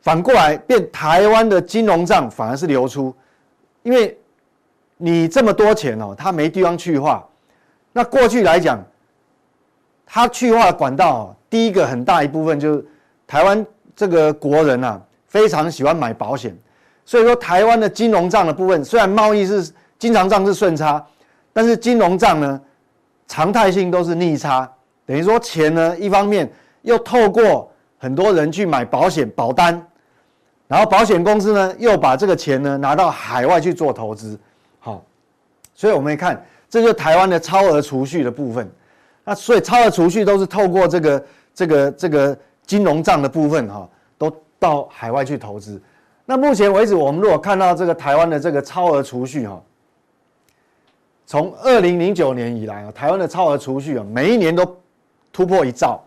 [0.00, 3.14] 反过来变台湾的金融账反而是流出，
[3.84, 4.18] 因为
[4.96, 7.26] 你这么多钱哦，它没地方去化。
[7.92, 8.82] 那过去来讲，
[10.04, 12.86] 它去化管道哦，第一个很大一部分就是
[13.26, 16.56] 台湾这个国人啊，非常喜欢买保险，
[17.04, 19.72] 所以说台湾的金融账的部分，虽然贸易是。
[19.98, 21.02] 经常账是顺差，
[21.54, 22.60] 但是金融账呢，
[23.26, 24.70] 常态性都是逆差，
[25.06, 29.82] 等于说钱呢，一方面又透过很多人去买保险保单，
[30.68, 34.38] 然后保险公司呢又把这个钱呢拿到海外去做投资，
[35.76, 38.68] 所以我们一看，这就是台湾的超额储蓄的部分，
[39.22, 42.36] 那所以超额储蓄都是透过这个这个这个
[42.66, 45.80] 金融账的部分哈，都到海外去投资。
[46.24, 49.62] 那目前为止，我们如果看到这个台湾的这个超额储蓄哈。
[51.28, 54.64] 从二零零九年以来啊，台湾的超额储蓄啊，每一年都
[55.32, 56.00] 突破一兆，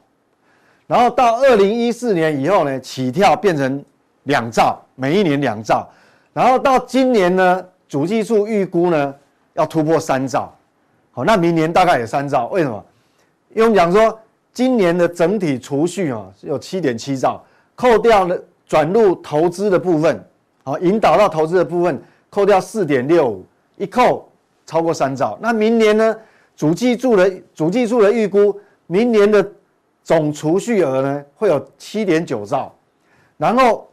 [0.88, 3.84] 然后到二零一四年以后呢，起跳变成
[4.24, 5.86] 两兆，每一年两兆，
[6.32, 9.14] 然后到今年呢，主计处预估呢
[9.60, 10.52] 要突破三兆，
[11.12, 12.84] 好，那明年大概也三兆，为什么？
[13.54, 14.20] 因为我们讲说
[14.54, 17.44] 今年的整体储蓄啊有七点七兆，
[17.76, 20.24] 扣掉了转入投资的部分，
[20.64, 23.46] 好，引导到投资的部分，扣掉四点六五，
[23.78, 24.26] 一扣。
[24.66, 26.16] 超过三兆，那明年呢？
[26.56, 29.44] 主计处的主计处的预估，明年的
[30.04, 32.72] 总储蓄额呢会有七点九兆，
[33.36, 33.89] 然后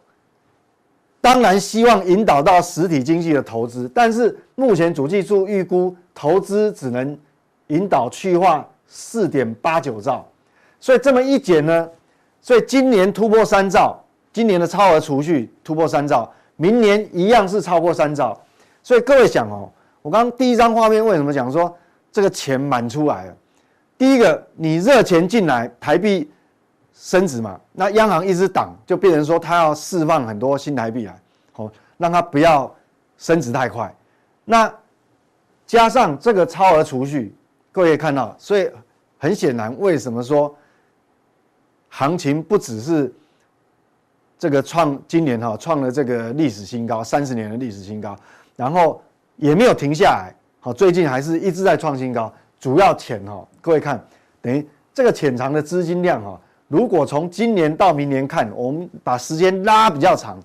[1.27, 7.19] 当然希望引导到实体经济的投资，但是目前主计处预估投资只能
[7.67, 10.25] 引导去化四点八九兆，
[10.79, 11.89] 所以这么一减呢，
[12.41, 14.01] 所以今年突破三兆，
[14.33, 18.41] 今年的超额储蓄突破三兆，明年一样是超过三兆，
[18.81, 19.69] 所以各位想哦。
[20.03, 21.77] 我刚刚第一张画面为什么讲说
[22.13, 23.37] 这个钱满出来了？
[23.99, 26.31] 第一个，你热钱进来，台币
[26.99, 31.15] 升值嘛，那央行一直挡，就变成说他要释放很多新台币来，
[31.53, 32.75] 好，让它不要
[33.19, 33.95] 升值太快。
[34.45, 34.73] 那
[35.67, 37.35] 加上这个超额储蓄，
[37.71, 38.69] 各位可以看到，所以
[39.19, 40.53] 很显然，为什么说
[41.91, 43.15] 行情不只是
[44.39, 48.17] 这个创今年哈创了这个历史新高，三十年的历史新高，
[48.57, 49.01] 然后。
[49.39, 52.33] 也没有停下来，好，最近还是一直在创新高。
[52.59, 54.03] 主要钱哈，各位看，
[54.41, 60.39] 等于这个潜藏的资金量哈，如果从今年到明年看，我们把时间拉比较长，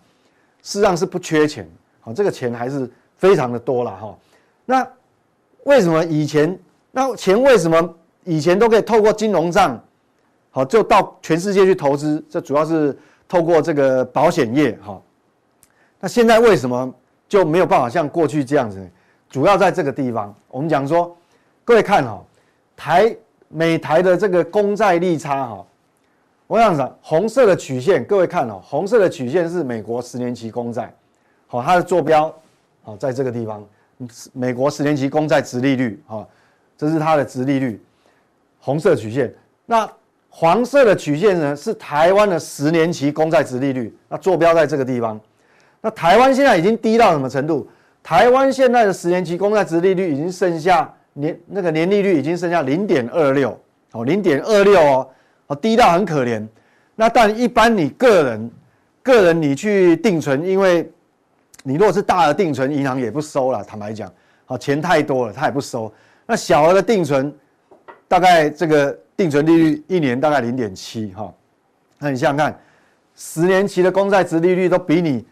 [0.62, 1.68] 事实上是不缺钱，
[2.00, 4.18] 好，这个钱还是非常的多了哈。
[4.66, 4.88] 那
[5.64, 6.58] 为什么以前
[6.92, 9.82] 那钱为什么以前都可以透过金融账，
[10.52, 12.24] 好，就到全世界去投资？
[12.30, 15.02] 这主要是透过这个保险业哈。
[16.00, 16.94] 那现在为什么
[17.28, 18.88] 就没有办法像过去这样子？
[19.30, 21.16] 主要在这个地方，我们讲说，
[21.64, 22.22] 各位看哈，
[22.76, 23.16] 台
[23.48, 25.66] 美台的这个公债利差哈，
[26.52, 30.94] 我想讲红色的曲线，各位看哦，红色的曲线是美国十年期公债，
[31.48, 32.30] 好，它的坐标
[32.84, 33.66] 好在这个地方，
[34.34, 36.28] 美国十年期公债殖利率哈，
[36.78, 37.82] 这是它的殖利率，
[38.60, 39.34] 红色曲线。
[39.66, 39.90] 那
[40.30, 45.18] 黄色的曲线呢，是台湾的十年期公债殖利率，那坐标在这个地方。
[45.80, 47.66] 那台湾现在已经低到什么程度？
[48.04, 53.58] 台湾现在的十年期公债殖利率已经剩下年那个年利率已经剩下零点二六
[53.94, 55.10] 哦，零点二六哦，
[55.52, 56.48] 哦低到很可怜。
[56.96, 58.52] 那但一般你个人
[59.04, 60.90] 个人你去定存，因为
[61.64, 63.62] 你如果是大额定存，银行也不收了。
[63.64, 64.12] 坦白讲，
[64.46, 65.92] 好钱太多了，他也不收。
[66.26, 67.34] 那小额的定存，
[68.08, 71.34] 大概这个定存利率一年大概零点七哈。
[72.00, 72.58] 那你想想看，
[73.16, 75.26] 十年期的公债值利率都比你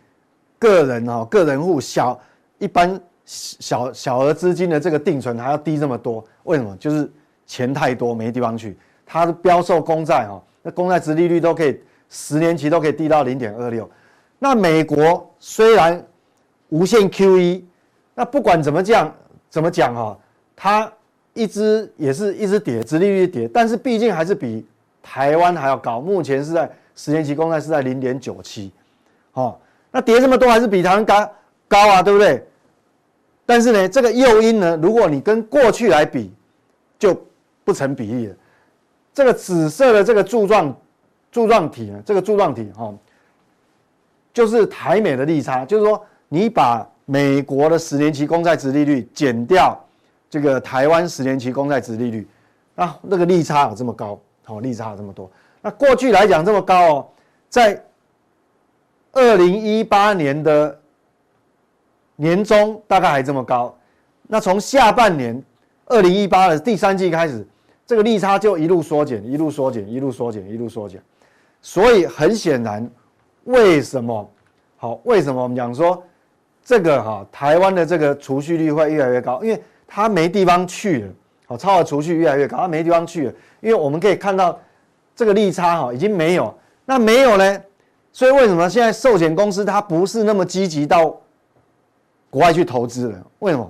[0.57, 2.19] 个人哈个人户小。
[2.57, 6.75] 一般小小额资金的这个定存还要低这么多，为什么？
[6.75, 7.09] 就是
[7.45, 8.77] 钱太多没地方去。
[9.11, 13.89] 它的标售公债哈，那公债殖利率都可以十年期都可以低到零点二六。
[14.37, 16.05] 那美国虽然
[16.69, 17.63] 无限 QE，
[18.13, 19.11] 那不管怎么讲
[19.49, 20.15] 怎么讲哈，
[20.55, 20.91] 它
[21.33, 24.63] 一直也是一直跌，殖利率跌，但是毕竟还是比
[25.01, 25.99] 台湾还要高。
[25.99, 28.71] 目前是在十年期公债是在零点九七，
[29.33, 29.57] 哦，
[29.89, 31.31] 那跌这么多还是比台湾高
[31.67, 32.45] 高啊，对不对？
[33.43, 36.31] 但是呢，这个诱因呢，如果你跟过去来比，
[36.99, 37.19] 就
[37.63, 38.35] 不成比例了。
[39.19, 40.73] 这个紫色的这个柱状
[41.29, 42.97] 柱状体呢，这个柱状体哈、哦，
[44.33, 49.77] 就是台美的利差，就是说你把美国的十年期公债殖利率减掉
[50.29, 52.25] 这个台湾十年期公债殖利率，
[52.75, 55.29] 啊，那个利差有这么高，好、哦，利差有这么多。
[55.61, 57.07] 那过去来讲这么高哦，
[57.49, 57.83] 在
[59.11, 60.79] 二零一八年的。
[62.15, 63.77] 年终大概还这么高，
[64.27, 65.41] 那从下半年
[65.87, 67.45] 二零一八的第三季开始，
[67.89, 71.01] 这个利差就一路缩减，一路缩减，一路缩减，一路缩减。
[71.59, 72.87] 所以很显然，
[73.45, 74.29] 为什么
[74.77, 75.01] 好？
[75.05, 76.03] 为什么我们讲说
[76.63, 79.41] 这个哈台湾的这个储蓄率会越来越高？
[79.41, 81.13] 因为它没地方去了，
[81.47, 83.33] 好，超额储蓄越来越高，它没地方去了。
[83.59, 84.59] 因为我们可以看到
[85.15, 86.53] 这个利差哈已经没有，
[86.85, 87.59] 那没有呢？
[88.13, 91.19] 所以为什么现在寿险公司它不是那么积极到？
[92.29, 93.67] 国外去投资了，为什么？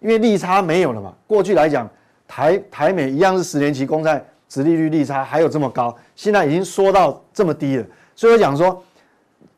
[0.00, 1.14] 因为利差没有了嘛。
[1.26, 1.88] 过去来讲，
[2.34, 7.84] 台台美一样是十年期公债殖利率利差还有这么高，现在已经缩到这么低了。
[8.16, 8.82] 所以我讲说，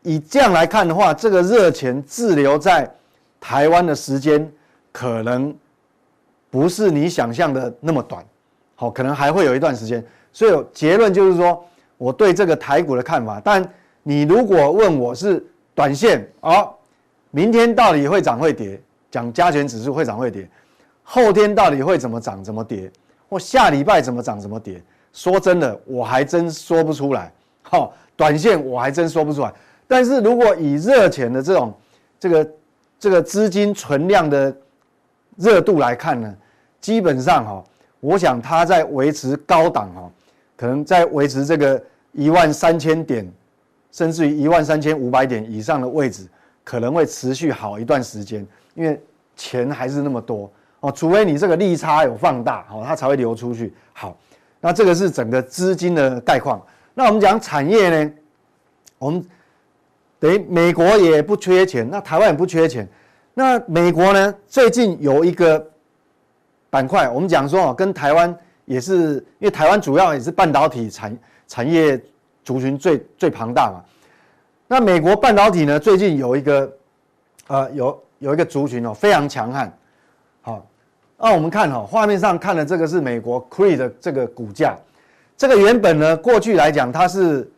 [0.02, 2.92] 以这样来看的话，这个热钱滞留在
[3.38, 4.50] 台湾的时间
[4.90, 5.54] 可能
[6.50, 8.24] 不是你想象的那么短，
[8.74, 10.04] 好，可能还会有一段时间。
[10.32, 11.64] 所以结论就是说，
[11.96, 13.40] 我对这个台股的看法。
[13.44, 13.64] 但
[14.02, 16.68] 你如果问我是短线啊。
[17.30, 18.80] 明天到底会涨会跌？
[19.10, 20.48] 讲加权指数会涨会跌，
[21.04, 22.90] 后天到底会怎么涨怎么跌？
[23.28, 24.82] 或下礼拜怎么涨怎么跌？
[25.12, 27.32] 说真的，我还真说不出来。
[27.62, 29.52] 好，短线我还真说不出来。
[29.86, 31.72] 但是如果以热钱的这种
[32.18, 32.50] 这个
[32.98, 34.56] 这个资金存量的
[35.36, 36.34] 热度来看呢，
[36.80, 37.64] 基本上哈，
[38.00, 40.10] 我想它在维持高档哈，
[40.56, 41.80] 可能在维持这个
[42.12, 43.30] 一万三千点，
[43.92, 46.26] 甚至于一万三千五百点以上的位置。
[46.64, 48.98] 可能会持续好一段时间，因为
[49.36, 50.50] 钱还是那么多
[50.84, 53.72] 哦，除非你这个利差有放大，哦，它才会流出去。
[53.94, 54.14] 好，
[54.60, 56.60] 那这个是整个资金的概况。
[56.92, 58.12] 那我们讲产业呢，
[58.98, 59.24] 我们
[60.20, 62.86] 等于美国也不缺钱，那台湾也不缺钱。
[63.32, 65.66] 那美国呢，最近有一个
[66.68, 71.18] 板块，我们讲说哦，跟台湾也是，因为台湾主要也是半导体产
[71.48, 71.98] 产业
[72.42, 73.82] 族群最最庞大嘛。
[74.66, 75.80] 那美国半导体呢？
[75.80, 76.70] 最近有一个，
[77.46, 79.74] 呃，有有一个族群哦，非常强悍。
[81.16, 84.76] 那我们看哈，画面上看的这个是美国 Cree 的这个股价。
[85.36, 87.50] 这个原本呢，过去来讲它是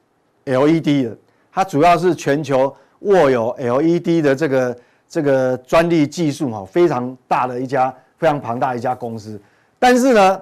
[0.45, 1.17] LED 的，
[1.53, 4.79] 它主要是全球握有 LED 的这个
[5.09, 9.41] 这个专利技术哈，非常大的一家非常庞大一家公司。
[9.79, 10.41] 但是呢，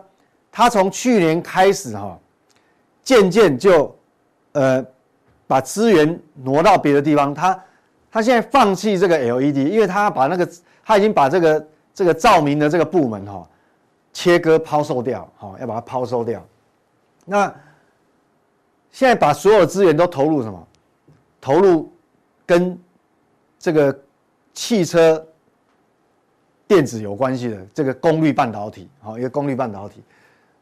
[0.53, 2.19] 它从去年开始哈，
[3.03, 3.97] 渐渐就
[4.53, 4.85] 呃。
[5.47, 7.63] 把资源挪到别的地方，他
[8.11, 10.49] 他现在放弃这个 LED，因为他把那个
[10.83, 11.65] 他已经把这个
[11.95, 13.49] 这个照明的这个部门哈
[14.13, 16.45] 切割抛售掉，哈要把它抛售掉。
[17.25, 17.47] 那
[18.91, 20.67] 现在把所有资源都投入什么？
[21.41, 21.93] 投入
[22.47, 22.79] 跟
[23.59, 23.99] 这个
[24.55, 25.27] 汽车
[26.67, 30.03] 电子有关系的这个功率半导体，好，一个功率半导体。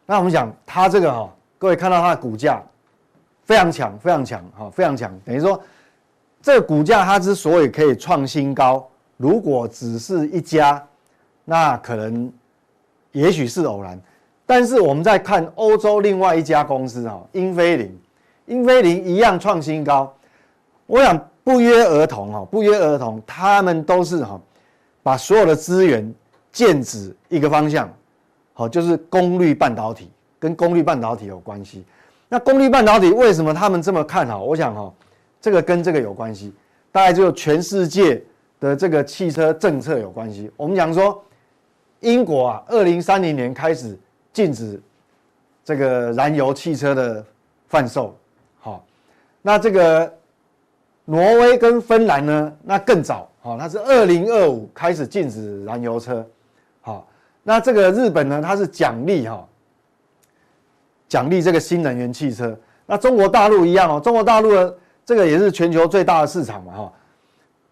[0.04, 2.60] 那我们讲它这个哈，各位看到它的股价
[3.44, 5.16] 非常强，非常强，哈，非常强。
[5.24, 5.62] 等于说，
[6.40, 10.84] 这个股价它之所以可以创新高，如果只是一家，
[11.44, 12.32] 那可能
[13.12, 14.00] 也许是偶然。
[14.44, 17.98] 但是我们在看欧洲另外一家公司哈，英飞凌，
[18.46, 20.12] 英飞凌一样创新高。
[20.86, 24.38] 我想不约而同哈，不约而同，他们都是哈，
[25.02, 26.12] 把所有的资源
[26.50, 27.90] 剑指一个方向，
[28.52, 31.84] 好，就是功率半导体，跟功率半导体有关系。
[32.28, 34.42] 那功率半导体为什么他们这么看好？
[34.42, 34.92] 我想哈，
[35.40, 36.52] 这个跟这个有关系，
[36.90, 38.22] 大概就全世界
[38.60, 40.50] 的这个汽车政策有关系。
[40.56, 41.24] 我们讲说，
[42.02, 43.98] 英国啊，二零三零年开始。
[44.34, 44.80] 禁止
[45.62, 47.22] 这个燃油汽车的
[47.68, 48.16] 贩售，
[48.58, 48.82] 好，
[49.42, 50.10] 那这个
[51.04, 52.56] 挪威跟芬兰呢？
[52.62, 56.26] 那更早，好，它是二零二五开始禁止燃油车，
[56.80, 57.06] 好，
[57.42, 58.40] 那这个日本呢？
[58.42, 59.46] 它是奖励哈，
[61.08, 62.58] 奖励这个新能源汽车。
[62.86, 64.74] 那中国大陆一样哦，中国大陆的
[65.04, 66.92] 这个也是全球最大的市场嘛，哈，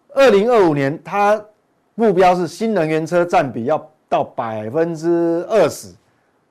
[0.09, 1.43] 二零二五年它
[1.95, 5.87] 目标是新能源车占比要到百分之二十。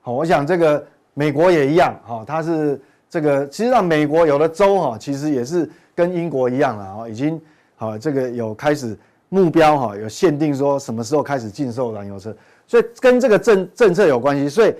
[0.01, 0.83] 好，我想这个
[1.13, 7.39] 美国也一样，哈，它是这个，其实让美国有的州哈，其实也是跟英国一样了，哈，已经
[7.75, 8.97] 好这个有开始
[9.29, 12.35] 目标哈，有限定说什么时候开始禁售燃油车，
[12.65, 14.49] 所以跟这个政政策有关系。
[14.49, 14.73] 所以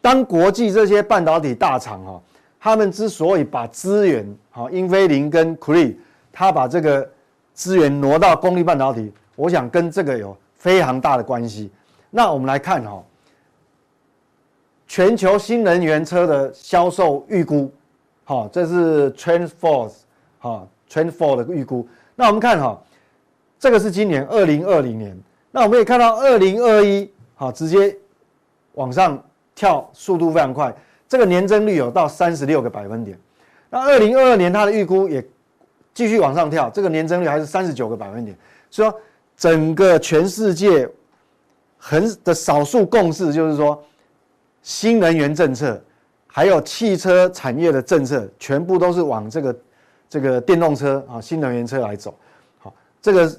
[0.00, 2.22] 当国际这些半导体大厂哈，
[2.60, 5.96] 他们之所以把资源，哈，英飞凌跟 Cree，
[6.32, 7.10] 他把这个
[7.52, 11.68] 资源挪到功率半导体，我想跟这个有非常大的关系。
[12.10, 13.02] 那我们来看哈。
[14.90, 17.70] 全球新能源车的销售预估，
[18.24, 19.92] 好，这是 TrendForce
[20.38, 21.86] 哈 TrendForce 的预估。
[22.16, 22.80] 那我们看哈，
[23.58, 25.14] 这个是今年二零二零年。
[25.50, 27.94] 那我们可以看到二零二一，好，直接
[28.72, 29.22] 往上
[29.54, 30.74] 跳，速度非常快。
[31.06, 33.18] 这个年增率有到三十六个百分点。
[33.68, 35.22] 那二零二二年它的预估也
[35.92, 38.34] 继续往上跳，这个年增率还是三十九个百分点。
[38.70, 39.00] 所以说，
[39.36, 40.88] 整个全世界
[41.78, 43.82] 很的少数共识就是说。
[44.60, 45.80] 新能源政策，
[46.26, 49.56] 还有汽车产业的政策，全部都是往这个
[50.10, 52.14] 这个电动车啊，新能源车来走。
[52.58, 53.34] 好，这个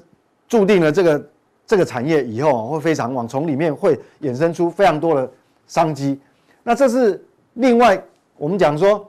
[0.48, 1.30] 注定了这个
[1.66, 5.30] 这个产业以后会非常往，从里面会衍生出非常多的
[5.68, 6.18] 商机。
[6.64, 7.22] 那这是
[7.54, 8.02] 另外
[8.36, 9.08] 我们讲说，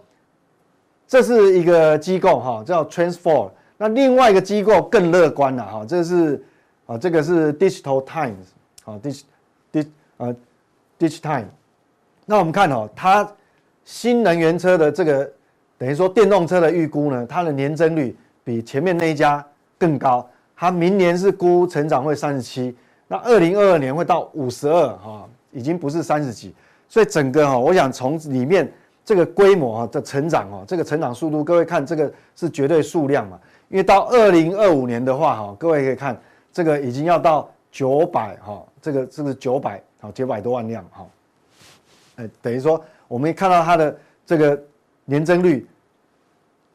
[1.08, 3.50] 这是一个机构哈，叫 Transform，。
[3.78, 6.44] 那另外一个机构更乐观了哈，这是
[6.86, 8.52] 啊，这个是 Digital Times
[8.86, 9.22] 啊，Dig
[9.72, 10.36] Dig 呃
[11.00, 11.46] Digitime。
[12.26, 13.30] 那我们看哦，它
[13.84, 15.32] 新能源车的这个
[15.78, 19.46] 等于说电动车的预估呢，它的年增率比前面那一家
[19.78, 20.28] 更高。
[20.56, 22.76] 它明年是估成长会三十七，
[23.08, 26.54] 那二零二二年会到五十二哈，已经不是三十几。
[26.88, 28.72] 所以整个哈，我想从里面
[29.04, 33.40] 这个规模啊的成长哦，这个成长速度，各位看这个是绝对数量嘛？
[33.70, 36.16] 因为到二零二五年的话哈，各位可以看
[36.54, 41.06] 这个已经要到九百哈，这个是不是九百好九百多万辆哈？
[42.42, 44.62] 等于说，我们看到它的这个
[45.06, 45.66] 年增率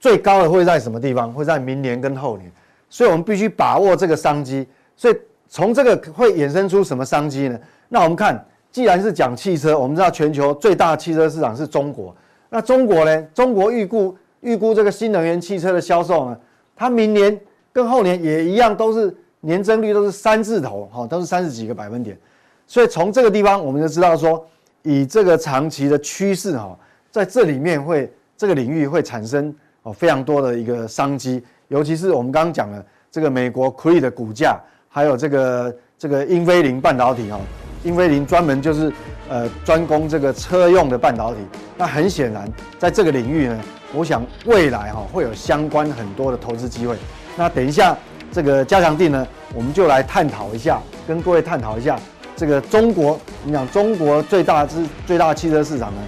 [0.00, 1.32] 最高的会在什么地方？
[1.32, 2.50] 会在明年跟后年，
[2.88, 4.66] 所以我们必须把握这个商机。
[4.96, 5.16] 所以
[5.48, 7.60] 从这个会衍生出什么商机呢？
[7.88, 12.14] 那我们看，既然是讲汽车，我们知道全球最大的汽车市场是中国。
[12.48, 13.22] 那中国呢？
[13.34, 16.40] 中国预估预估这个新能源汽车的销售呢，
[16.74, 17.38] 它明年
[17.72, 19.14] 跟后年也一样，都是
[19.46, 22.18] 年增率都是三字头，哈，都是三十几个百分点。
[22.66, 24.46] 所以从这个地方，我们就知道说。
[24.88, 26.78] 以这个长期的趋势哈，
[27.10, 37.40] 在这里面会这个领域会产生哦非常多的一个商机，尤其是我们刚刚讲的这个美国 Cree 的股价，还有这个这个英飞凌半导体哈，
[37.82, 38.92] 英飞凌专门就是
[39.28, 41.40] 呃专攻这个车用的半导体，
[41.76, 43.60] 那很显然在这个领域呢，
[43.92, 46.96] 我想未来哈会有相关很多的投资机会。
[47.36, 47.98] 那等一下
[48.36, 50.78] 这个加强定呢，我们就来探讨一下，
[51.08, 51.98] 跟各位探讨一下。
[52.36, 56.00] 这个中国，你讲中国最大之最大的汽车市场呢？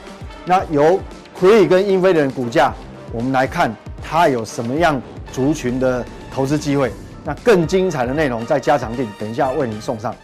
[0.44, 1.00] 那由
[1.40, 2.74] Cree 跟英飞凌的股价，
[3.14, 5.00] 我们来看它有什么样
[5.32, 6.92] 族群的投资机会。
[7.24, 10.14] 那更精彩的内容在加强定，等一下为您送上。